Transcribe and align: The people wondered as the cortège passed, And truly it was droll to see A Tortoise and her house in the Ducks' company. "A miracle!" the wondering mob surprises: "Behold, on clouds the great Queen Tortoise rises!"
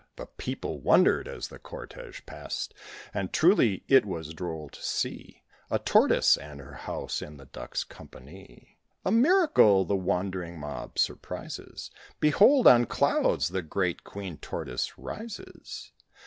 The 0.15 0.25
people 0.25 0.79
wondered 0.79 1.27
as 1.27 1.49
the 1.49 1.59
cortège 1.59 2.25
passed, 2.25 2.73
And 3.13 3.31
truly 3.31 3.83
it 3.87 4.03
was 4.03 4.33
droll 4.33 4.67
to 4.69 4.81
see 4.81 5.43
A 5.69 5.77
Tortoise 5.77 6.37
and 6.37 6.59
her 6.59 6.73
house 6.73 7.21
in 7.21 7.37
the 7.37 7.45
Ducks' 7.45 7.83
company. 7.83 8.79
"A 9.05 9.11
miracle!" 9.11 9.85
the 9.85 9.95
wondering 9.95 10.57
mob 10.57 10.97
surprises: 10.97 11.91
"Behold, 12.19 12.65
on 12.65 12.85
clouds 12.85 13.49
the 13.49 13.61
great 13.61 14.03
Queen 14.03 14.37
Tortoise 14.39 14.97
rises!" 14.97 15.91